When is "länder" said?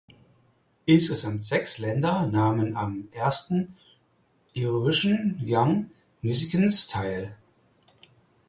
1.77-2.25